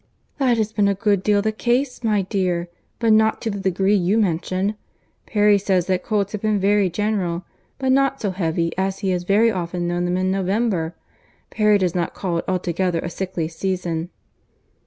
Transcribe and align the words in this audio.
"That 0.39 0.57
has 0.57 0.73
been 0.73 0.87
a 0.87 0.95
good 0.95 1.21
deal 1.21 1.43
the 1.43 1.51
case, 1.51 2.03
my 2.03 2.23
dear; 2.23 2.69
but 2.97 3.13
not 3.13 3.39
to 3.43 3.51
the 3.51 3.59
degree 3.59 3.93
you 3.93 4.17
mention. 4.17 4.73
Perry 5.27 5.59
says 5.59 5.85
that 5.85 6.01
colds 6.01 6.31
have 6.31 6.41
been 6.41 6.59
very 6.59 6.89
general, 6.89 7.45
but 7.77 7.91
not 7.91 8.19
so 8.19 8.31
heavy 8.31 8.75
as 8.79 8.97
he 9.05 9.11
has 9.11 9.25
very 9.25 9.51
often 9.51 9.87
known 9.87 10.05
them 10.05 10.17
in 10.17 10.31
November. 10.31 10.95
Perry 11.51 11.77
does 11.77 11.93
not 11.93 12.15
call 12.15 12.39
it 12.39 12.45
altogether 12.47 12.97
a 13.01 13.11
sickly 13.11 13.47
season." 13.47 14.09